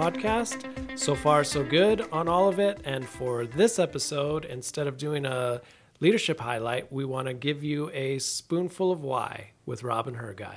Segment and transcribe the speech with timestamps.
[0.00, 0.98] podcast.
[0.98, 2.80] So far, so good on all of it.
[2.86, 5.60] And for this episode, instead of doing a
[6.00, 10.54] leadership highlight, we want to give you a spoonful of why with Robin Herguy.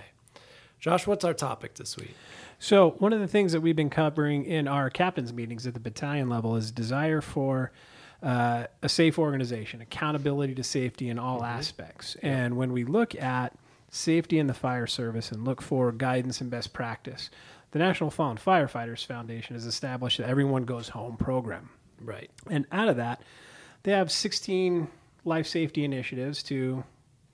[0.79, 2.15] Josh, what's our topic this week?
[2.57, 5.79] So, one of the things that we've been covering in our captains' meetings at the
[5.81, 7.73] battalion level is desire for
[8.21, 11.57] uh, a safe organization, accountability to safety in all mm-hmm.
[11.57, 12.15] aspects.
[12.23, 12.45] Yeah.
[12.45, 13.51] And when we look at
[13.89, 17.29] safety in the fire service and look for guidance and best practice,
[17.73, 21.69] the National Fallen Firefighters Foundation has established the Everyone Goes Home program.
[21.99, 22.29] Right.
[22.49, 23.23] And out of that,
[23.81, 24.87] they have 16
[25.25, 26.83] life safety initiatives to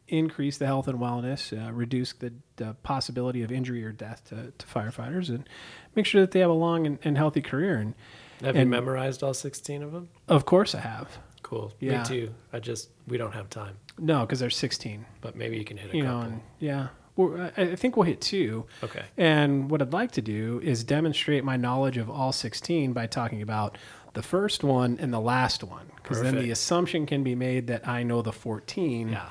[0.08, 4.54] increase the health and wellness, uh, reduce the, the, possibility of injury or death to,
[4.58, 5.48] to, firefighters, and
[5.94, 7.76] make sure that they have a long and, and healthy career.
[7.76, 7.94] And
[8.40, 10.08] have and, you memorized all 16 of them?
[10.30, 11.18] Of course I have.
[11.44, 11.74] Cool.
[11.82, 12.00] Yeah.
[12.00, 12.34] Me too.
[12.54, 13.76] I just, we don't have time.
[13.98, 15.06] No, because there's 16.
[15.20, 16.20] But maybe you can hit a you couple.
[16.20, 16.88] Know, and, yeah.
[17.20, 18.66] Well, I think we'll hit two.
[18.82, 19.04] Okay.
[19.18, 23.42] And what I'd like to do is demonstrate my knowledge of all 16 by talking
[23.42, 23.78] about
[24.14, 25.92] the first one and the last one.
[26.02, 29.30] Because then the assumption can be made that I know the 14 yeah.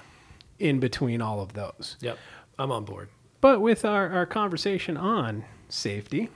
[0.58, 1.96] in between all of those.
[2.00, 2.18] Yep.
[2.58, 3.08] I'm on board.
[3.40, 6.28] But with our, our conversation on safety,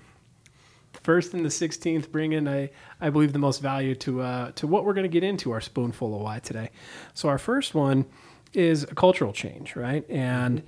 [1.03, 4.67] first and the 16th bring in, I, I believe, the most value to, uh, to
[4.67, 6.71] what we're going to get into our spoonful of why today.
[7.13, 8.07] So, our first one
[8.55, 10.09] is a cultural change, right?
[10.09, 10.63] And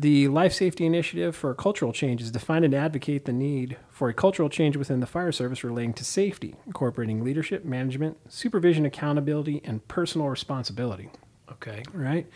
[0.00, 4.14] the Life Safety Initiative for Cultural Change is defined and advocate the need for a
[4.14, 9.86] cultural change within the fire service relating to safety, incorporating leadership, management, supervision, accountability, and
[9.88, 11.10] personal responsibility.
[11.52, 11.82] Okay.
[11.92, 12.26] Right?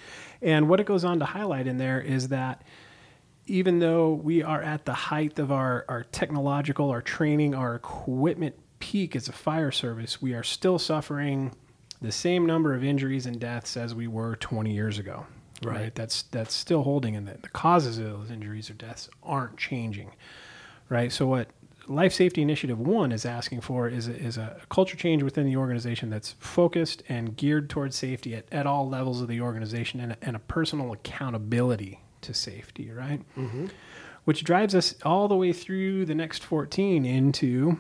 [0.42, 2.62] And what it goes on to highlight in there is that
[3.46, 8.56] even though we are at the height of our, our technological, our training, our equipment
[8.78, 11.54] peak as a fire service, we are still suffering
[12.02, 15.24] the same number of injuries and deaths as we were 20 years ago.
[15.62, 15.74] Right.
[15.74, 15.94] right?
[15.94, 20.12] That's that's still holding, and the, the causes of those injuries or deaths aren't changing.
[20.88, 21.12] Right.
[21.12, 21.48] So what
[21.86, 25.56] Life Safety Initiative One is asking for is a, is a culture change within the
[25.56, 30.12] organization that's focused and geared towards safety at, at all levels of the organization and
[30.12, 33.20] a, and a personal accountability to safety, right?
[33.36, 33.66] Mm-hmm.
[34.24, 37.78] Which drives us all the way through the next 14 into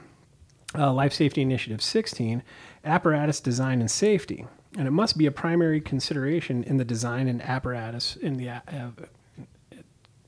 [0.76, 2.42] uh, Life Safety Initiative 16,
[2.84, 4.44] apparatus design and safety.
[4.76, 8.60] And it must be a primary consideration in the design and apparatus in the uh,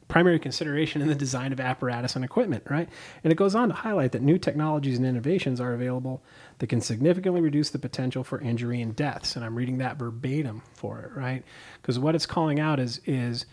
[0.09, 2.89] primary consideration in the design of apparatus and equipment, right?
[3.25, 6.23] And it goes on to highlight that new technologies and innovations are available
[6.59, 9.35] that can significantly reduce the potential for injury and deaths.
[9.35, 11.43] And I'm reading that verbatim for it, right?
[11.83, 13.47] Because what it's calling out is is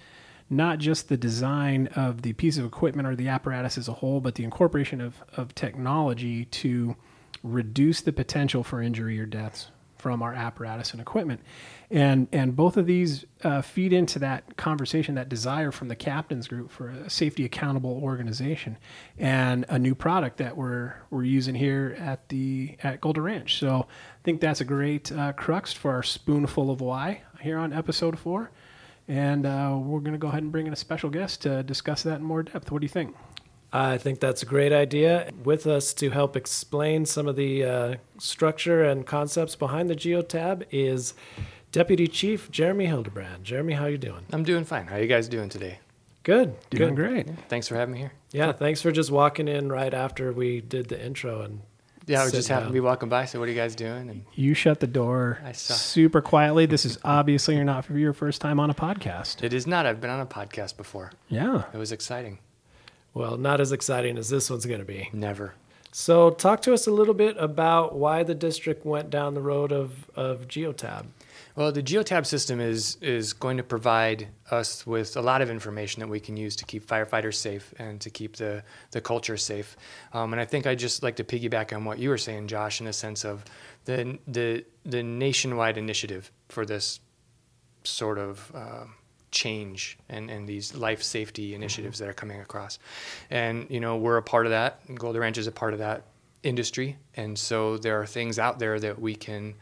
[0.49, 4.21] not just the design of the piece of equipment or the apparatus as a whole,
[4.21, 6.95] but the incorporation of, of technology to
[7.41, 9.71] reduce the potential for injury or deaths
[10.03, 11.39] from our apparatus and equipment.
[11.89, 16.49] And, and both of these uh, feed into that conversation, that desire from the captains
[16.49, 18.77] group for a safety accountable organization
[19.17, 23.57] and a new product that we're, we're using here at the at Golder Ranch.
[23.57, 27.71] So I think that's a great uh, crux for our spoonful of why here on
[27.71, 28.51] episode four.
[29.07, 32.03] And uh, we're going to go ahead and bring in a special guest to discuss
[32.03, 32.71] that in more depth.
[32.71, 33.15] What do you think?
[33.75, 35.31] I think that's a great idea.
[35.43, 40.65] With us to help explain some of the uh, structure and concepts behind the GeoTab
[40.69, 41.15] is
[41.71, 43.43] Deputy Chief Jeremy Hildebrand.
[43.43, 44.25] Jeremy, how you doing?
[44.31, 44.85] I'm doing fine.
[44.85, 45.79] How are you guys doing today?
[46.21, 46.55] Good.
[46.69, 46.95] Doing good.
[46.95, 47.27] great.
[47.27, 48.13] Yeah, thanks for having me here.
[48.31, 51.61] Yeah, thanks for just walking in right after we did the intro and
[52.05, 53.25] yeah, I just happened to be walking by.
[53.25, 54.09] So, what are you guys doing?
[54.09, 56.65] And you shut the door super quietly.
[56.65, 59.41] This is obviously you're not for your first time on a podcast.
[59.41, 59.85] It is not.
[59.85, 61.11] I've been on a podcast before.
[61.29, 62.39] Yeah, it was exciting.
[63.13, 65.09] Well, not as exciting as this one's going to be.
[65.13, 65.53] Never.
[65.91, 69.71] So, talk to us a little bit about why the district went down the road
[69.71, 71.05] of of Geotab.
[71.55, 75.99] Well, the Geotab system is is going to provide us with a lot of information
[75.99, 79.77] that we can use to keep firefighters safe and to keep the the culture safe.
[80.13, 82.79] Um, and I think I just like to piggyback on what you were saying, Josh,
[82.79, 83.45] in the sense of
[83.85, 86.99] the the the nationwide initiative for this
[87.83, 88.85] sort of uh,
[89.33, 92.05] change and, and these life safety initiatives mm-hmm.
[92.05, 92.79] that are coming across.
[93.29, 94.79] And you know, we're a part of that.
[94.95, 96.03] Golder Ranch is a part of that
[96.43, 99.55] industry, and so there are things out there that we can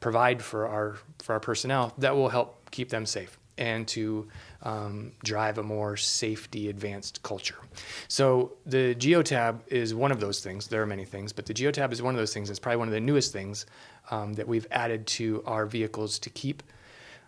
[0.00, 4.28] provide for our for our personnel that will help keep them safe and to
[4.62, 7.58] um, drive a more safety advanced culture.
[8.06, 10.68] So the GeoTab is one of those things.
[10.68, 12.50] There are many things, but the GeoTab is one of those things.
[12.50, 13.66] It's probably one of the newest things
[14.10, 16.62] um, that we've added to our vehicles to keep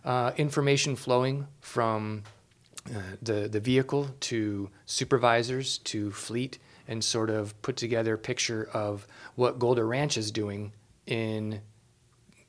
[0.05, 2.23] uh, information flowing from
[2.89, 6.57] uh, the the vehicle to supervisors to fleet
[6.87, 10.73] and sort of put together a picture of what Golder Ranch is doing
[11.05, 11.61] in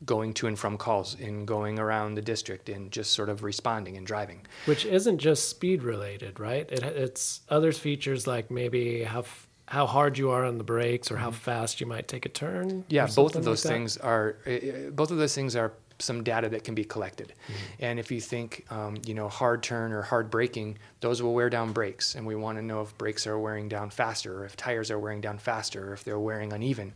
[0.05, 3.97] going to and from calls in going around the district and just sort of responding
[3.97, 4.41] and driving.
[4.65, 6.69] Which isn't just speed related, right?
[6.71, 11.11] It, it's other features like maybe how f- how hard you are on the brakes
[11.11, 12.69] or how fast you might take a turn.
[12.69, 12.81] Mm-hmm.
[12.89, 16.23] Yeah, both of those like things are uh, uh, both of those things are some
[16.23, 17.33] data that can be collected.
[17.45, 17.85] Mm-hmm.
[17.85, 21.51] And if you think, um, you know, hard turn or hard braking, those will wear
[21.51, 24.57] down brakes, and we want to know if brakes are wearing down faster, or if
[24.57, 26.95] tires are wearing down faster, or if they're wearing uneven.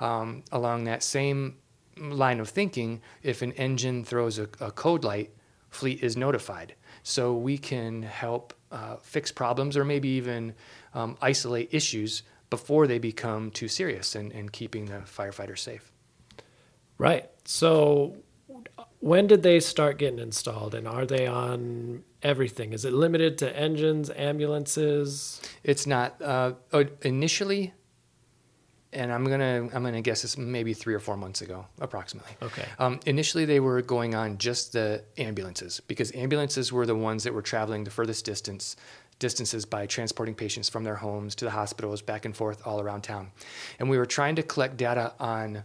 [0.00, 1.56] Um, along that same
[1.96, 5.30] line of thinking, if an engine throws a, a code light,
[5.70, 10.54] fleet is notified, so we can help uh, fix problems or maybe even
[10.94, 15.90] um, isolate issues before they become too serious and, and keeping the firefighters safe.
[16.98, 17.28] Right.
[17.44, 18.16] So
[19.04, 22.72] when did they start getting installed and are they on everything?
[22.72, 25.42] Is it limited to engines, ambulances?
[25.62, 27.74] It's not uh, uh, initially,
[28.94, 32.32] and I'm gonna I'm gonna guess it's maybe three or four months ago, approximately.
[32.40, 32.64] Okay.
[32.78, 37.34] Um, initially, they were going on just the ambulances because ambulances were the ones that
[37.34, 38.74] were traveling the furthest distance
[39.18, 43.02] distances by transporting patients from their homes to the hospitals back and forth all around
[43.02, 43.32] town,
[43.78, 45.62] and we were trying to collect data on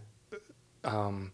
[0.84, 1.32] um,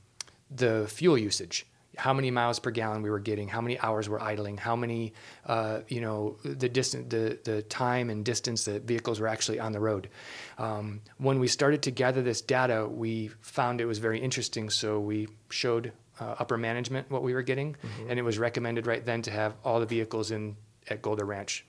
[0.52, 4.20] the fuel usage how many miles per gallon we were getting how many hours we're
[4.20, 5.12] idling how many
[5.46, 9.72] uh, you know the distance the, the time and distance that vehicles were actually on
[9.72, 10.08] the road.
[10.58, 15.00] Um, when we started to gather this data we found it was very interesting so
[15.00, 17.76] we showed uh, upper management what we were getting
[18.08, 20.56] and it was recommended right then to have all the vehicles in
[20.88, 21.64] at Golder Ranch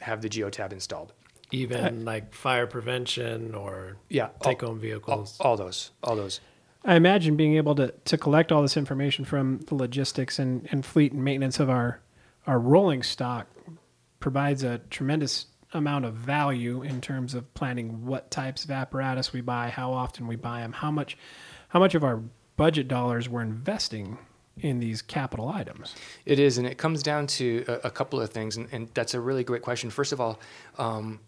[0.00, 1.12] have the geotab installed.
[1.50, 5.36] Even like fire prevention or yeah all- take home all, vehicles.
[5.40, 6.40] all those all those
[6.84, 10.84] I imagine being able to, to collect all this information from the logistics and, and
[10.84, 12.00] fleet and maintenance of our
[12.46, 13.46] our rolling stock
[14.18, 19.40] provides a tremendous amount of value in terms of planning what types of apparatus we
[19.40, 21.16] buy, how often we buy them, how much
[21.68, 22.20] how much of our
[22.56, 24.18] budget dollars we're investing
[24.58, 25.94] in these capital items.
[26.26, 29.14] It is, and it comes down to a, a couple of things, and, and that's
[29.14, 29.88] a really great question.
[29.88, 30.40] First of all,
[30.78, 31.20] um,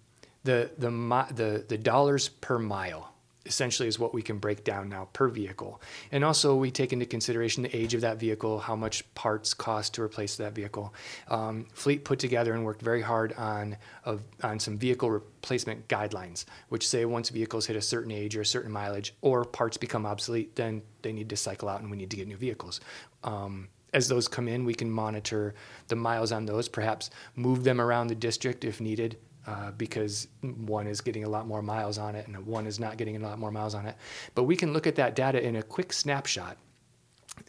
[0.43, 0.91] the the
[1.35, 3.13] the the dollars per mile
[3.46, 5.81] essentially is what we can break down now per vehicle,
[6.12, 9.94] and also we take into consideration the age of that vehicle, how much parts cost
[9.94, 10.94] to replace that vehicle.
[11.29, 16.44] Um, Fleet put together and worked very hard on of, on some vehicle replacement guidelines,
[16.69, 20.06] which say once vehicles hit a certain age or a certain mileage, or parts become
[20.06, 22.81] obsolete, then they need to cycle out and we need to get new vehicles.
[23.23, 25.55] Um, as those come in, we can monitor
[25.87, 30.87] the miles on those, perhaps move them around the district if needed, uh, because one
[30.87, 33.38] is getting a lot more miles on it and one is not getting a lot
[33.38, 33.96] more miles on it.
[34.35, 36.56] But we can look at that data in a quick snapshot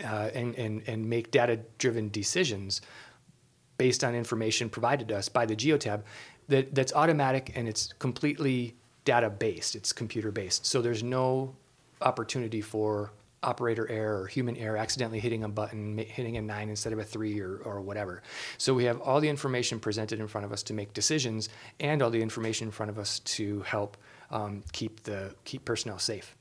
[0.03, 2.81] uh, and, and, and make data driven decisions
[3.77, 6.03] based on information provided to us by the geotab
[6.47, 11.55] that, that's automatic and it's completely data based it's computer based so there's no
[12.01, 13.11] opportunity for
[13.45, 17.03] operator error or human error accidentally hitting a button hitting a nine instead of a
[17.03, 18.21] three or, or whatever
[18.57, 21.49] so we have all the information presented in front of us to make decisions
[21.79, 23.97] and all the information in front of us to help
[24.31, 26.35] um, keep the keep personnel safe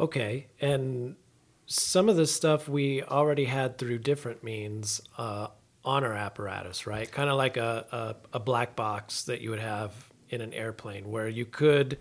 [0.00, 0.46] Okay.
[0.60, 1.16] And
[1.66, 5.48] some of this stuff we already had through different means uh,
[5.84, 7.10] on our apparatus, right?
[7.10, 9.92] Kind of like a, a, a black box that you would have
[10.30, 11.98] in an airplane where you could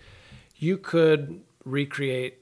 [0.57, 2.41] you could recreate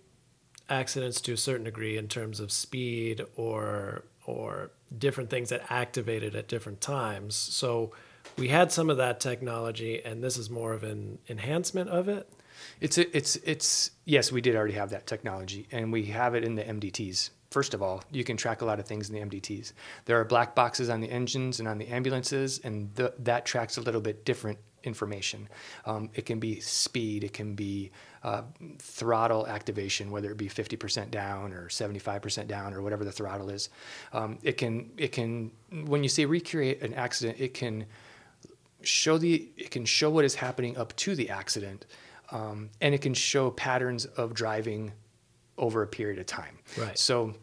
[0.70, 6.36] accidents to a certain degree in terms of speed or or different things that activated
[6.36, 7.36] at different times.
[7.36, 7.92] So
[8.38, 12.28] we had some of that technology and this is more of an enhancement of it.
[12.82, 16.56] It's it's it's yes, we did already have that technology, and we have it in
[16.56, 17.30] the MDTs.
[17.52, 19.74] First of all, you can track a lot of things in the MDTs.
[20.06, 23.78] There are black boxes on the engines and on the ambulances, and th- that tracks
[23.78, 25.48] a little bit different information.
[25.86, 27.92] Um, it can be speed, it can be
[28.24, 28.44] uh,
[28.80, 33.70] throttle activation, whether it be 50% down or 75% down or whatever the throttle is.
[34.14, 35.52] Um, it can it can
[35.86, 37.86] when you say recreate an accident, it can
[38.82, 41.86] show the it can show what is happening up to the accident
[42.32, 44.92] um, and it can show patterns of driving
[45.58, 46.96] over a period of time Right.
[46.98, 47.34] so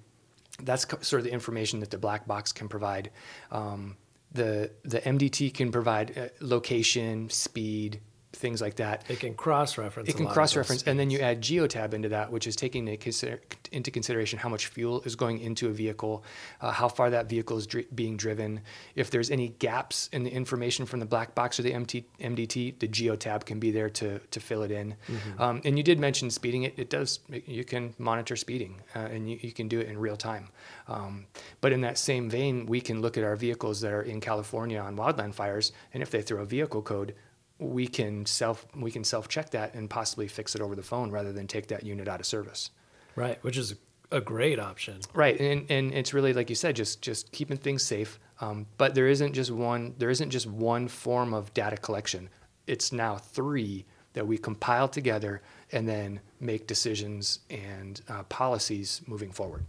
[0.63, 3.11] that's sort of the information that the black box can provide
[3.51, 3.97] um,
[4.33, 8.01] the the mdt can provide uh, location speed
[8.33, 9.05] things like that.
[9.09, 10.09] It can cross reference.
[10.09, 13.91] it can cross reference and then you add geotab into that which is taking into,
[13.91, 16.25] consideration how much fuel is going into a vehicle
[16.61, 18.61] uh, how far that vehicle is dri- being driven.
[18.95, 22.79] If there's any gaps in the information from the black box or the MT, mdt
[22.79, 24.95] the geotab can be there to, to fill it in.
[25.39, 26.63] Um, and you did mention speeding.
[26.65, 29.99] It, it does you can monitor speeding uh, and you, you can do it in
[29.99, 30.49] real time.
[30.89, 31.27] Um,
[31.61, 34.81] but in that same vein we can look at our vehicles that are in california
[34.81, 37.15] on wildland fires and if they throw a vehicle code
[37.63, 41.11] we can self we can self check that and possibly fix it over the phone
[41.11, 42.71] rather than take that unit out of service.
[43.15, 43.75] Right, which is
[44.11, 45.01] a great option.
[45.15, 48.19] Right, and and it's really like you said, just just keeping things safe.
[48.41, 49.95] Um, but there isn't just one.
[49.99, 52.29] There isn't just one form of data collection.
[52.67, 59.33] It's now three that we compile together and then make decisions and uh, policies moving
[59.33, 59.65] forward.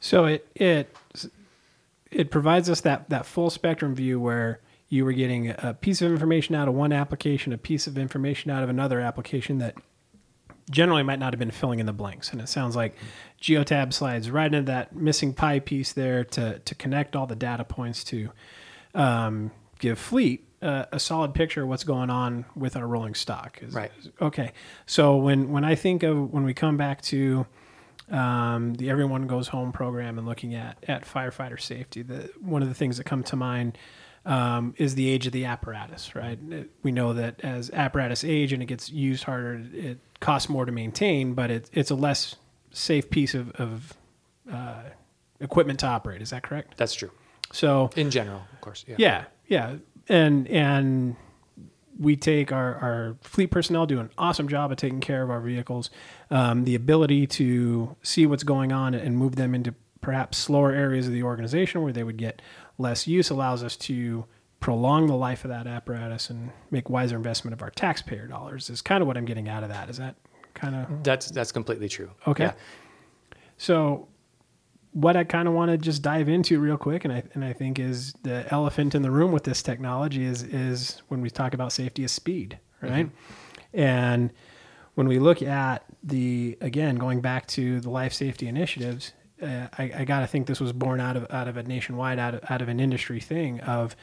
[0.00, 0.94] So it it
[2.10, 4.60] it provides us that that full spectrum view where
[4.90, 8.50] you were getting a piece of information out of one application, a piece of information
[8.50, 9.76] out of another application that
[10.68, 12.32] generally might not have been filling in the blanks.
[12.32, 12.96] And it sounds like
[13.40, 17.64] Geotab slides right into that missing pie piece there to to connect all the data
[17.64, 18.30] points to
[18.94, 23.60] um, give Fleet uh, a solid picture of what's going on with our rolling stock.
[23.62, 23.92] Is, Right.
[24.20, 24.52] Okay.
[24.86, 27.46] So when when I think of when we come back to
[28.10, 32.68] um, the Everyone Goes Home program and looking at at firefighter safety, the one of
[32.68, 33.78] the things that come to mind
[34.26, 36.14] um, is the age of the apparatus.
[36.14, 36.38] Right.
[36.82, 40.72] We know that as apparatus age and it gets used harder, it costs more to
[40.72, 42.36] maintain, but it, it's a less
[42.70, 43.94] safe piece of, of
[44.50, 44.82] uh,
[45.40, 46.22] equipment to operate.
[46.22, 46.76] Is that correct?
[46.76, 47.10] That's true.
[47.52, 48.84] So In general, of course.
[48.86, 48.96] Yeah.
[48.98, 49.76] yeah, yeah,
[50.08, 51.16] and and
[51.98, 55.40] we take our, our fleet personnel do an awesome job of taking care of our
[55.40, 55.90] vehicles.
[56.30, 61.06] Um, the ability to see what's going on and move them into perhaps slower areas
[61.06, 62.40] of the organization where they would get
[62.78, 64.24] less use allows us to
[64.60, 68.70] prolong the life of that apparatus and make wiser investment of our taxpayer dollars.
[68.70, 69.88] Is kind of what I'm getting out of that.
[69.90, 70.16] Is that
[70.54, 72.10] kind of That's that's completely true.
[72.26, 72.44] Okay.
[72.44, 72.52] Yeah.
[73.56, 74.08] So,
[74.92, 77.52] what I kind of want to just dive into real quick, and I and I
[77.52, 81.54] think is the elephant in the room with this technology is is when we talk
[81.54, 83.06] about safety is speed, right?
[83.06, 83.80] Mm-hmm.
[83.80, 84.32] And
[84.94, 89.12] when we look at the again going back to the life safety initiatives,
[89.42, 92.18] uh, I, I got to think this was born out of out of a nationwide
[92.18, 93.96] out of out of an industry thing of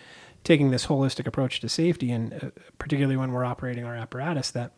[0.44, 4.72] taking this holistic approach to safety, and uh, particularly when we're operating our apparatus, that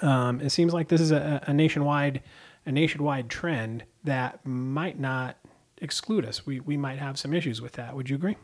[0.00, 2.22] um, it seems like this is a, a nationwide
[2.66, 5.36] a nationwide trend that might not
[5.78, 6.46] exclude us.
[6.46, 7.94] We we might have some issues with that.
[7.94, 8.36] Would you agree?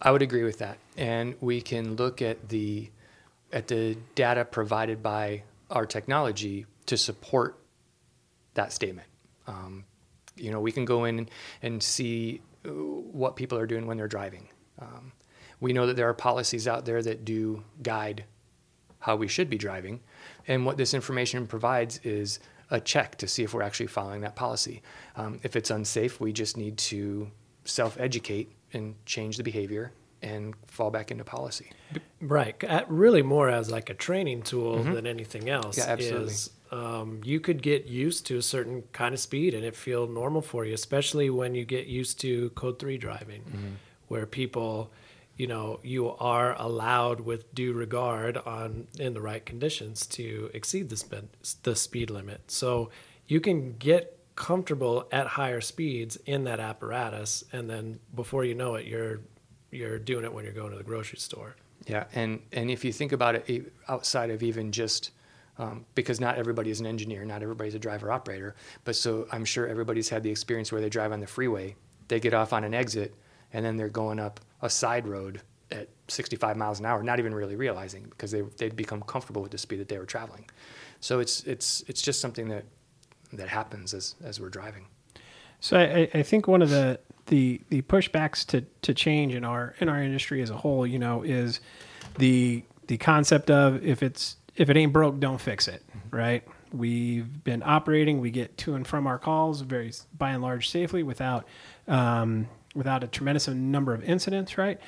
[0.00, 2.90] I would agree with that, and we can look at the
[3.52, 7.58] at the data provided by our technology to support
[8.54, 9.08] that statement.
[9.46, 9.84] Um,
[10.36, 11.28] you know, we can go in
[11.62, 14.48] and see uh, what people are doing when they're driving.
[14.78, 15.12] Um,
[15.60, 18.24] we know that there are policies out there that do guide
[18.98, 20.00] how we should be driving,
[20.48, 22.40] and what this information provides is
[22.70, 24.82] a check to see if we're actually following that policy.
[25.14, 27.30] Um, if it's unsafe, we just need to
[27.64, 31.70] self-educate and change the behavior and fall back into policy.
[32.20, 32.62] Right.
[32.88, 35.78] Really more as like a training tool than anything else.
[35.78, 35.88] Mm-hmm.
[35.88, 36.32] Yeah, absolutely.
[36.32, 40.06] Is, um, you could get used to a certain kind of speed and it feel
[40.06, 43.74] normal for you, especially when you get used to code three driving, Mm-hmm.
[44.08, 44.90] where people,
[45.36, 50.88] you know, you are allowed with due regard on in the right conditions to exceed
[50.88, 51.28] the speed,
[51.62, 52.50] the speed limit.
[52.50, 52.90] So
[53.26, 58.74] you can get comfortable at higher speeds in that apparatus, and then before you know
[58.76, 59.20] it, you're
[59.70, 61.56] you're doing it when you're going to the grocery store.
[61.86, 65.10] Yeah, and and if you think about it outside of even just
[65.58, 69.44] um, because not everybody is an engineer, not everybody's a driver operator, but so I'm
[69.44, 71.76] sure everybody's had the experience where they drive on the freeway,
[72.08, 73.14] they get off on an exit,
[73.52, 77.34] and then they're going up a side road at 65 miles an hour, not even
[77.34, 80.48] really realizing because they they'd become comfortable with the speed that they were traveling.
[81.00, 82.64] So it's it's it's just something that
[83.32, 84.86] that happens as as we're driving.
[85.60, 89.74] So I, I think one of the, the the pushbacks to, to change in our
[89.80, 91.60] in our industry as a whole, you know, is
[92.18, 96.42] the the concept of if it's if it ain't broke, don't fix it, right?
[96.72, 101.02] We've been operating, we get to and from our calls very by and large safely
[101.02, 101.46] without
[101.86, 104.80] um, without a tremendous number of incidents, right?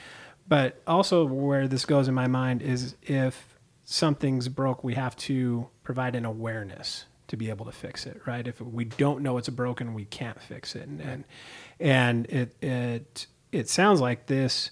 [0.48, 5.68] But also where this goes in my mind is if something's broke, we have to
[5.84, 8.46] provide an awareness to be able to fix it, right?
[8.46, 11.24] If we don't know it's broken, we can't fix it, and and,
[11.78, 14.70] and it it it sounds like this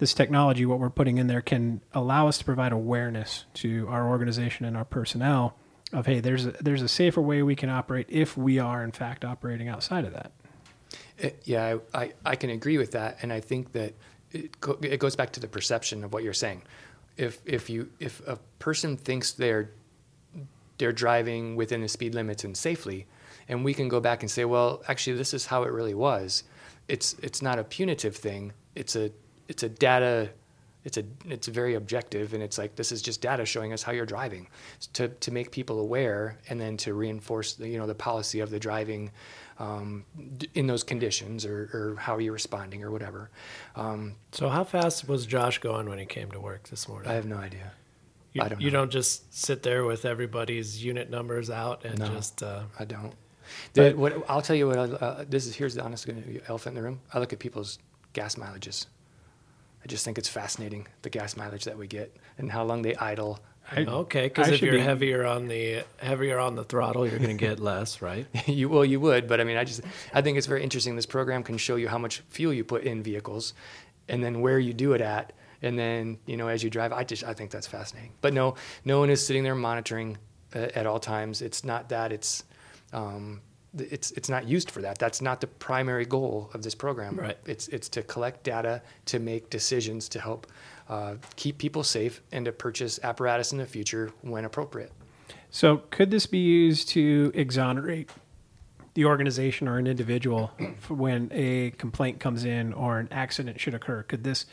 [0.00, 4.08] this technology, what we're putting in there, can allow us to provide awareness to our
[4.08, 5.56] organization and our personnel
[5.92, 8.92] of hey, there's a, there's a safer way we can operate if we are in
[8.92, 10.32] fact operating outside of that.
[11.18, 13.92] It, yeah, I, I, I can agree with that, and I think that
[14.32, 16.62] it, go, it goes back to the perception of what you're saying.
[17.16, 19.70] If if you if a person thinks they're
[20.78, 23.06] they're driving within the speed limits and safely,
[23.48, 26.44] and we can go back and say, well, actually, this is how it really was.
[26.88, 28.52] It's it's not a punitive thing.
[28.74, 29.10] It's a
[29.50, 30.30] it's a data.
[30.82, 33.92] It's a it's very objective, and it's like this is just data showing us how
[33.92, 34.48] you're driving,
[34.94, 38.48] to to make people aware, and then to reinforce the you know the policy of
[38.48, 39.10] the driving
[39.58, 40.06] um,
[40.54, 43.28] in those conditions, or, or how are you responding, or whatever.
[43.76, 47.10] Um, So how fast was Josh going when he came to work this morning?
[47.10, 47.72] I have no idea.
[48.32, 48.78] you, I don't you know.
[48.80, 52.06] don't just sit there with everybody's unit numbers out and No.
[52.06, 53.12] just uh, I don't.
[53.74, 55.54] The, what I'll tell you what uh, this is.
[55.56, 56.08] Here's the honest
[56.48, 57.00] elephant in the room.
[57.12, 57.78] I look at people's
[58.14, 58.86] gas mileages.
[59.82, 62.94] I just think it's fascinating the gas mileage that we get and how long they
[62.96, 63.40] idle.
[63.72, 67.36] I- Okay, because if you're be- heavier on the heavier on the throttle, you're going
[67.36, 68.26] to get less, right?
[68.46, 69.80] you well, you would, but I mean, I just
[70.12, 70.96] I think it's very interesting.
[70.96, 73.54] This program can show you how much fuel you put in vehicles,
[74.08, 75.32] and then where you do it at,
[75.62, 76.92] and then you know as you drive.
[76.92, 78.12] I just I think that's fascinating.
[78.20, 80.18] But no, no one is sitting there monitoring
[80.54, 81.40] uh, at all times.
[81.40, 82.10] It's not that.
[82.12, 82.42] It's
[82.92, 84.98] um, th- it's it's not used for that.
[84.98, 87.16] That's not the primary goal of this program.
[87.16, 87.38] Right.
[87.46, 90.46] It's it's to collect data to make decisions to help
[90.88, 94.92] uh, keep people safe and to purchase apparatus in the future when appropriate.
[95.50, 98.10] So, could this be used to exonerate
[98.94, 100.52] the organization or an individual
[100.88, 104.02] when a complaint comes in or an accident should occur?
[104.02, 104.46] Could this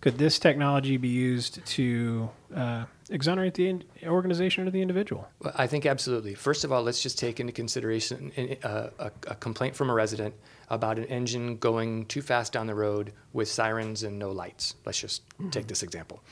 [0.00, 5.26] could this technology be used to uh, exonerate the in- organization or the individual?
[5.38, 6.34] Well, I think absolutely.
[6.34, 10.34] First of all, let's just take into consideration uh, a, a complaint from a resident
[10.68, 14.74] about an engine going too fast down the road with sirens and no lights.
[14.84, 16.22] Let's just take this example.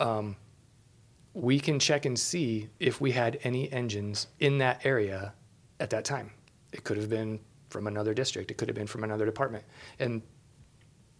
[0.00, 0.36] Um,
[1.34, 5.34] we can check and see if we had any engines in that area
[5.80, 6.30] at that time.
[6.72, 8.50] It could have been from another district.
[8.50, 9.64] It could have been from another department,
[9.98, 10.22] and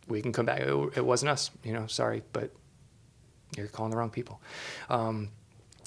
[0.09, 0.61] we can come back.
[0.61, 1.87] It wasn't us, you know.
[1.89, 2.53] Sorry, but
[3.57, 4.41] you're calling the wrong people.
[4.89, 5.31] Um,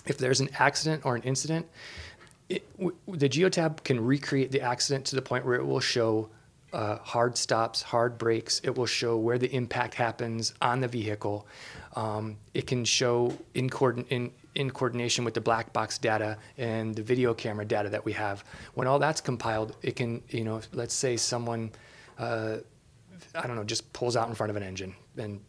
[0.06, 1.68] if there's an accident or an incident,
[2.50, 6.30] it, w- the geotab can recreate the accident to the point where it will show
[6.74, 8.62] uh, hard stops, hard brakes.
[8.64, 11.48] It will show where the impact happens on the vehicle.
[11.96, 13.70] Um, it can show in,
[14.10, 18.14] in, in coordination with the black box data and the video camera data that we
[18.14, 18.44] have.
[18.74, 21.72] When all that's compiled, it can, you know, let's say someone,
[22.20, 22.58] uh,
[23.34, 25.40] I don't know, just pulls out in front of an engine and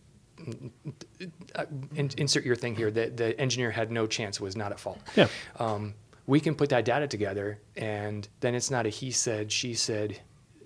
[1.54, 2.90] uh, in, insert your thing here.
[2.90, 4.98] The, the engineer had no chance, was not at fault.
[5.16, 5.28] Yeah.
[5.58, 5.94] Um,
[6.26, 10.20] we can put that data together, and then it's not a he said, she said,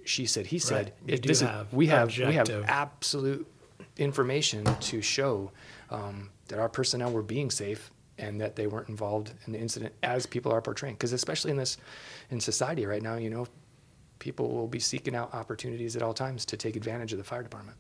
[0.05, 0.93] she said, he said.
[1.07, 3.47] You It- this is- have we have we have absolute
[3.97, 5.53] information to show
[5.91, 9.93] um, that our personnel were being safe and that they weren't involved in the incident
[10.03, 10.95] as people are portraying.
[10.95, 11.77] Because especially in this
[12.31, 13.47] in society right now, you know,
[14.19, 17.43] people will be seeking out opportunities at all times to take advantage of the fire
[17.43, 17.77] department.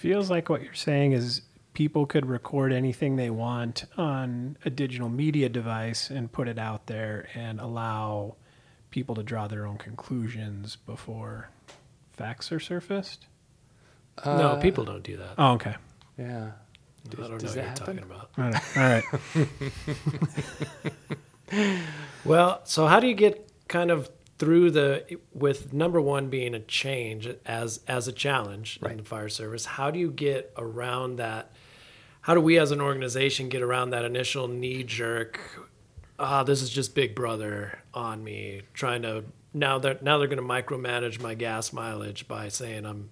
[0.00, 1.42] Feels like what you're saying is
[1.74, 6.86] people could record anything they want on a digital media device and put it out
[6.86, 8.36] there and allow
[8.90, 11.50] people to draw their own conclusions before
[12.12, 13.26] facts are surfaced.
[14.24, 15.34] no, Uh, people don't do that.
[15.36, 15.74] Oh, okay.
[16.18, 16.52] Yeah.
[17.06, 17.84] I don't know what you're happen?
[17.86, 18.30] talking about.
[18.38, 18.76] All right.
[18.76, 19.04] All right.
[22.24, 24.08] Well, so how do you get kind of
[24.40, 29.28] through the with number one being a change as as a challenge in the fire
[29.28, 29.66] service?
[29.66, 31.52] How do you get around that?
[32.22, 35.68] How do we as an organization get around that initial knee jerk?
[36.18, 40.38] Ah, this is just Big Brother on me, trying to now they're now they're going
[40.38, 43.10] to micromanage my gas mileage by saying I'm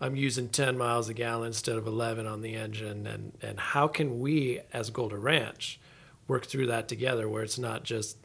[0.00, 3.88] I'm using 10 miles a gallon instead of 11 on the engine, and and how
[3.88, 5.80] can we as Golder Ranch
[6.28, 8.16] work through that together where it's not just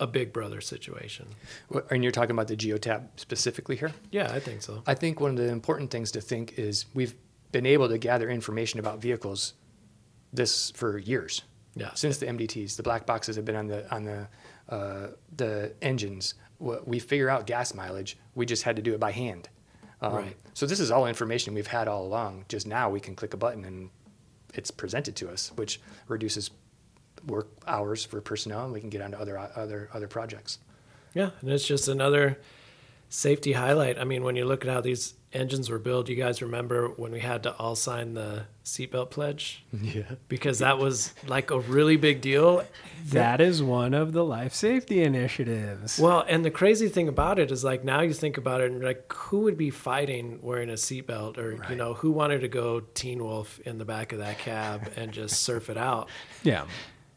[0.00, 1.26] a Big Brother situation?
[1.90, 3.92] And you're talking about the geotab specifically here?
[4.10, 4.82] Yeah, I think so.
[4.86, 7.14] I think one of the important things to think is we've
[7.52, 9.54] been able to gather information about vehicles
[10.32, 11.42] this for years.
[11.74, 11.94] Yeah.
[11.94, 14.28] Since the MDTs, the black boxes have been on the on the
[14.68, 16.34] uh, the engines.
[16.58, 18.18] We figure out gas mileage.
[18.34, 19.48] We just had to do it by hand.
[20.00, 20.36] Um, Right.
[20.54, 22.44] So this is all information we've had all along.
[22.48, 23.90] Just now we can click a button and
[24.54, 26.50] it's presented to us, which reduces
[27.26, 30.58] work hours for personnel, and we can get on to other other other projects.
[31.14, 32.38] Yeah, and it's just another
[33.08, 33.98] safety highlight.
[33.98, 37.12] I mean, when you look at how these engines were built, you guys remember when
[37.12, 39.64] we had to all sign the seatbelt pledge?
[39.80, 40.02] Yeah.
[40.28, 42.64] Because that was like a really big deal.
[43.06, 45.98] That is one of the life safety initiatives.
[45.98, 48.80] Well, and the crazy thing about it is like now you think about it and
[48.80, 52.48] you're like, who would be fighting wearing a seatbelt or, you know, who wanted to
[52.48, 56.08] go teen wolf in the back of that cab and just surf it out?
[56.42, 56.64] yeah.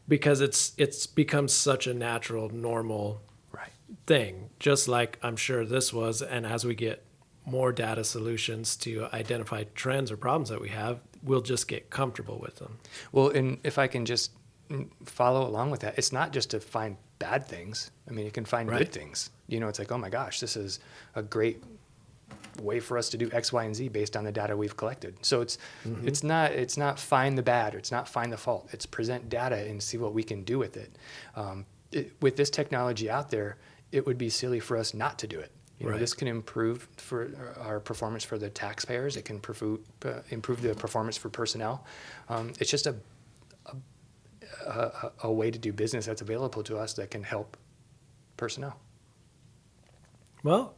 [0.08, 3.70] Because it's it's become such a natural, normal Right.
[4.06, 6.22] thing, just like I'm sure this was.
[6.22, 7.04] And as we get
[7.44, 12.38] more data solutions to identify trends or problems that we have, we'll just get comfortable
[12.38, 12.78] with them.
[13.12, 14.32] Well, and if I can just
[15.04, 17.90] follow along with that, it's not just to find bad things.
[18.08, 18.78] I mean, it can find Right.
[18.78, 19.30] good things.
[19.46, 20.80] You know, it's like, oh my gosh, this is
[21.14, 21.62] a great
[22.60, 25.14] way for us to do X, Y, and Z based on the data we've collected.
[25.24, 25.58] So it's
[26.04, 28.68] it's not it's not find the bad or it's not find the fault.
[28.72, 30.90] It's present data and see what we can do with it.
[31.36, 33.56] Um, it with this technology out there,
[33.92, 35.50] it would be silly for us not to do it.
[35.78, 36.00] You know, Right.
[36.00, 39.16] this can improve for our performance for the taxpayers.
[39.16, 41.84] It can improve, uh, improve the performance for personnel.
[42.28, 42.94] Um, it's just a,
[43.66, 43.74] a,
[44.70, 47.56] a, a way to do business that's available to us that can help
[48.36, 48.78] personnel.
[50.44, 50.74] Well,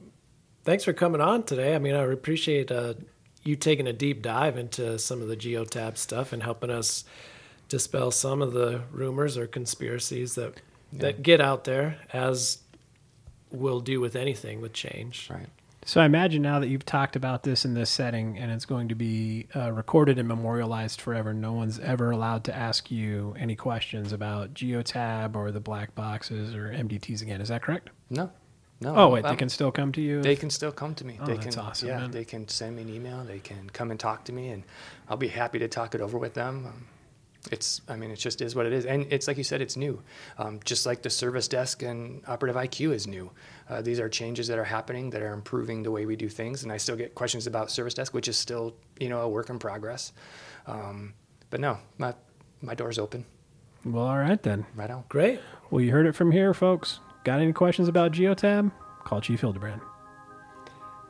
[0.64, 1.74] thanks for coming on today.
[1.74, 2.94] I mean, I appreciate uh,
[3.42, 7.05] you taking a deep dive into some of the geotab stuff and helping us
[7.68, 10.61] dispel some of the rumors or conspiracies that
[10.92, 12.59] that get out there, as
[13.50, 15.29] we'll do with anything with change.
[15.29, 15.48] Right.
[15.85, 18.88] So I imagine now that you've talked about this in this setting and it's going
[18.88, 23.55] to be uh, recorded and memorialized forever, no one's ever allowed to ask you any
[23.55, 27.40] questions about Geotab or the black boxes or MDTs again.
[27.40, 27.90] Is that correct?
[28.09, 28.31] No.
[28.81, 28.95] No.
[28.97, 30.21] Oh, wait, they can still come to you?
[30.21, 31.19] They can still come to me.
[31.21, 32.11] Oh, they that's can, awesome, Yeah, man.
[32.11, 33.25] they can send me an email.
[33.25, 34.65] They can come and talk to me, and
[35.09, 36.67] I'll be happy to talk it over with them.
[36.67, 36.87] Um,
[37.53, 39.77] it's, I mean, it just is what it is, and it's like you said, it's
[39.77, 40.03] new.
[40.39, 43.31] Um, just like the service desk and operative IQ is new.
[43.69, 46.63] Uh, these are changes that are happening that are improving the way we do things,
[46.63, 49.51] and I still get questions about service desk, which is still, you know, a work
[49.51, 50.13] in progress.
[50.67, 51.15] Um,
[51.51, 52.15] but no, my
[52.63, 53.25] my door's open.
[53.85, 54.65] Well, all right then.
[54.75, 55.05] Right on.
[55.11, 55.41] Great.
[55.71, 57.01] Well, you heard it from here, folks.
[57.25, 58.71] Got any questions about Geotab?
[59.05, 59.81] Call Chief Hildebrand.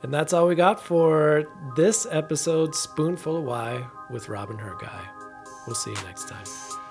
[0.03, 1.45] And that's all we got for
[1.77, 5.01] this episode, Spoonful of Why with Robin Her Guy.
[5.67, 6.84] We'll see you next time.